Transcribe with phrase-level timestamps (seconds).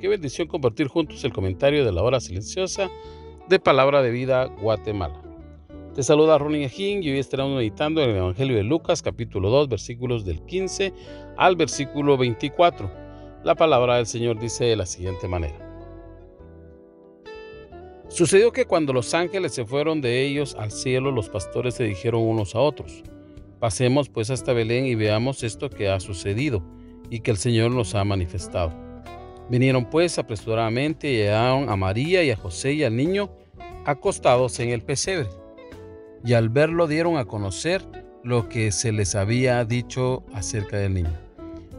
[0.00, 2.90] Qué bendición compartir juntos el comentario de la hora silenciosa
[3.48, 5.22] de Palabra de Vida Guatemala.
[5.94, 9.70] Te saluda Ronnie Ajín y hoy estaremos meditando en el Evangelio de Lucas capítulo 2
[9.70, 10.92] versículos del 15
[11.38, 12.90] al versículo 24.
[13.42, 15.62] La palabra del Señor dice de la siguiente manera.
[18.08, 22.20] Sucedió que cuando los ángeles se fueron de ellos al cielo, los pastores se dijeron
[22.20, 23.02] unos a otros,
[23.60, 26.62] pasemos pues hasta Belén y veamos esto que ha sucedido
[27.08, 28.85] y que el Señor nos ha manifestado.
[29.48, 33.30] Vinieron pues apresuradamente y hallaron a María y a José y al niño
[33.84, 35.28] acostados en el pesebre.
[36.24, 37.82] Y al verlo dieron a conocer
[38.24, 41.12] lo que se les había dicho acerca del niño.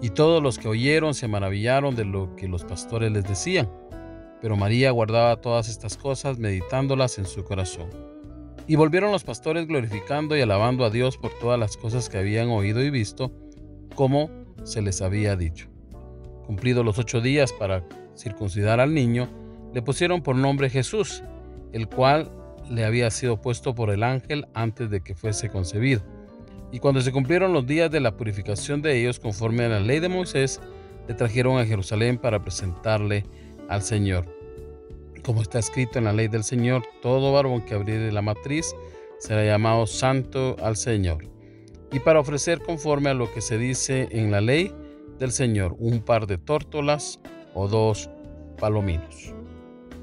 [0.00, 3.68] Y todos los que oyeron se maravillaron de lo que los pastores les decían.
[4.40, 7.88] Pero María guardaba todas estas cosas, meditándolas en su corazón.
[8.68, 12.48] Y volvieron los pastores glorificando y alabando a Dios por todas las cosas que habían
[12.50, 13.32] oído y visto,
[13.94, 14.30] como
[14.62, 15.68] se les había dicho.
[16.46, 17.84] Cumplidos los ocho días para
[18.16, 19.28] circuncidar al niño,
[19.74, 21.22] le pusieron por nombre Jesús,
[21.72, 22.30] el cual
[22.70, 26.02] le había sido puesto por el ángel antes de que fuese concebido.
[26.72, 30.00] Y cuando se cumplieron los días de la purificación de ellos conforme a la ley
[30.00, 30.60] de Moisés,
[31.08, 33.24] le trajeron a Jerusalén para presentarle
[33.68, 34.26] al Señor.
[35.24, 38.74] Como está escrito en la ley del Señor, todo varón que abriere la matriz
[39.18, 41.28] será llamado santo al Señor.
[41.92, 44.72] Y para ofrecer conforme a lo que se dice en la ley,
[45.18, 47.20] del Señor, un par de tórtolas
[47.54, 48.10] o dos
[48.58, 49.34] palominos.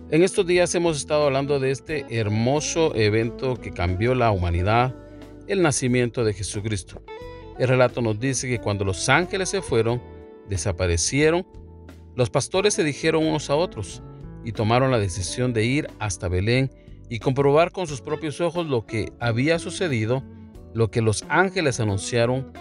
[0.10, 4.96] En estos días hemos estado hablando de este hermoso evento que cambió la humanidad,
[5.48, 7.02] el nacimiento de Jesucristo.
[7.58, 10.02] El relato nos dice que cuando los ángeles se fueron,
[10.50, 11.48] desaparecieron,
[12.16, 14.04] los pastores se dijeron unos a otros
[14.44, 16.70] y tomaron la decisión de ir hasta Belén
[17.10, 20.24] y comprobar con sus propios ojos lo que había sucedido,
[20.74, 22.52] lo que los ángeles anunciaron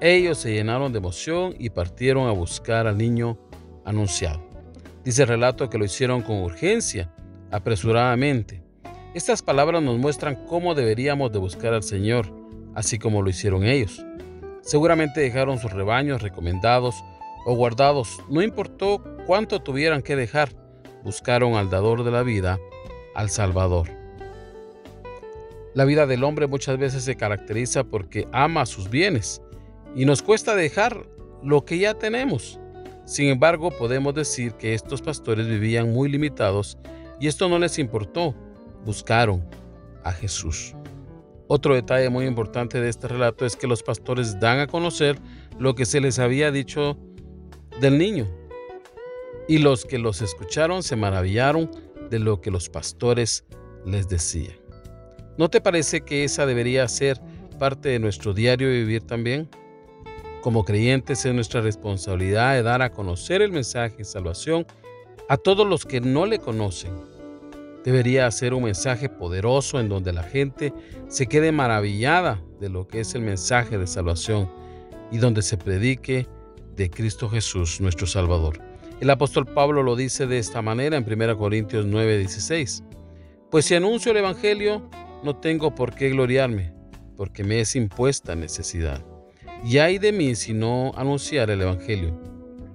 [0.00, 3.38] ellos se llenaron de emoción y partieron a buscar al niño
[3.84, 4.42] anunciado.
[5.04, 7.12] Dice el relato que lo hicieron con urgencia,
[7.50, 8.62] apresuradamente.
[9.14, 12.32] Estas palabras nos muestran cómo deberíamos de buscar al Señor,
[12.74, 14.04] así como lo hicieron ellos.
[14.62, 16.94] Seguramente dejaron sus rebaños recomendados
[17.44, 20.50] o guardados, no importó cuánto tuvieran que dejar,
[21.02, 22.58] buscaron al dador de la vida,
[23.14, 23.88] al Salvador.
[25.74, 29.40] La vida del hombre muchas veces se caracteriza porque ama sus bienes,
[29.94, 31.06] y nos cuesta dejar
[31.42, 32.58] lo que ya tenemos.
[33.04, 36.78] Sin embargo, podemos decir que estos pastores vivían muy limitados
[37.18, 38.34] y esto no les importó.
[38.84, 39.44] Buscaron
[40.04, 40.74] a Jesús.
[41.48, 45.18] Otro detalle muy importante de este relato es que los pastores dan a conocer
[45.58, 46.96] lo que se les había dicho
[47.80, 48.26] del niño.
[49.48, 51.70] Y los que los escucharon se maravillaron
[52.08, 53.44] de lo que los pastores
[53.84, 54.54] les decían.
[55.36, 57.20] ¿No te parece que esa debería ser
[57.58, 59.48] parte de nuestro diario vivir también?
[60.42, 64.66] Como creyentes es nuestra responsabilidad de dar a conocer el mensaje de salvación
[65.28, 66.92] a todos los que no le conocen.
[67.84, 70.72] Debería ser un mensaje poderoso en donde la gente
[71.08, 74.50] se quede maravillada de lo que es el mensaje de salvación
[75.10, 76.26] y donde se predique
[76.74, 78.60] de Cristo Jesús, nuestro Salvador.
[79.00, 82.82] El apóstol Pablo lo dice de esta manera en 1 Corintios 9:16.
[83.50, 84.88] Pues si anuncio el Evangelio,
[85.22, 86.72] no tengo por qué gloriarme,
[87.16, 89.04] porque me es impuesta necesidad.
[89.64, 92.18] Y hay de mí si no anunciar el Evangelio,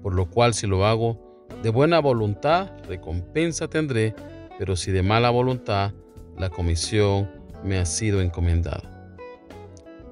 [0.03, 1.19] por lo cual si lo hago
[1.63, 4.13] de buena voluntad, recompensa tendré,
[4.59, 5.93] pero si de mala voluntad,
[6.37, 7.29] la comisión
[7.63, 8.91] me ha sido encomendada.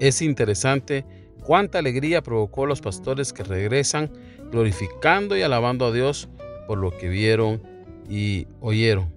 [0.00, 1.04] Es interesante
[1.44, 4.10] cuánta alegría provocó los pastores que regresan
[4.50, 6.28] glorificando y alabando a Dios
[6.66, 7.62] por lo que vieron
[8.08, 9.12] y oyeron.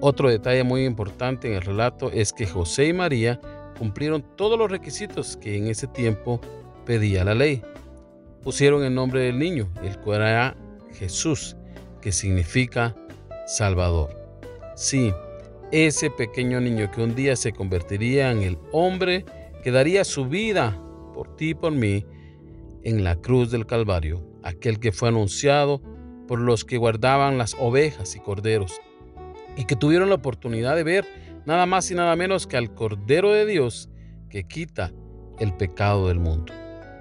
[0.00, 3.40] Otro detalle muy importante en el relato es que José y María
[3.74, 6.40] cumplieron todos los requisitos que en ese tiempo
[6.86, 7.62] pedía la ley.
[8.42, 10.56] Pusieron el nombre del niño, el cual era
[10.92, 11.56] Jesús,
[12.00, 12.94] que significa
[13.46, 14.10] Salvador.
[14.76, 15.12] Sí,
[15.72, 19.24] ese pequeño niño que un día se convertiría en el hombre
[19.62, 20.80] que daría su vida
[21.14, 22.04] por ti y por mí
[22.82, 25.80] en la cruz del Calvario, aquel que fue anunciado
[26.28, 28.80] por los que guardaban las ovejas y corderos
[29.56, 31.06] y que tuvieron la oportunidad de ver
[31.46, 33.88] nada más y nada menos que al Cordero de Dios
[34.28, 34.92] que quita
[35.38, 36.52] el pecado del mundo.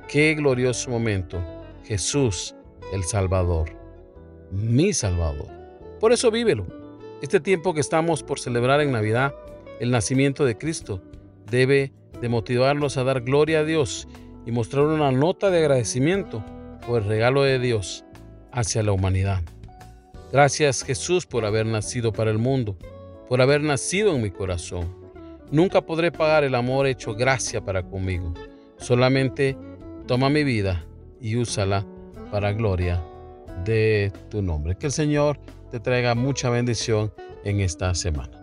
[0.08, 1.44] Qué glorioso momento.
[1.86, 2.56] Jesús,
[2.94, 3.72] el Salvador,
[4.52, 5.48] mi Salvador.
[6.00, 6.66] Por eso vívelo.
[7.22, 9.34] Este tiempo que estamos por celebrar en Navidad,
[9.80, 11.02] el nacimiento de Cristo,
[11.50, 14.08] debe de motivarnos a dar gloria a Dios
[14.46, 16.44] y mostrar una nota de agradecimiento
[16.86, 18.06] por el regalo de Dios
[18.52, 19.42] hacia la humanidad.
[20.32, 22.78] Gracias Jesús por haber nacido para el mundo,
[23.28, 24.96] por haber nacido en mi corazón.
[25.52, 28.34] Nunca podré pagar el amor hecho gracia para conmigo.
[28.78, 29.58] Solamente
[30.08, 30.86] toma mi vida
[31.22, 31.86] y úsala
[32.32, 33.02] para gloria
[33.64, 34.76] de tu nombre.
[34.76, 35.40] Que el Señor
[35.72, 38.43] te traiga mucha bendición en esta semana.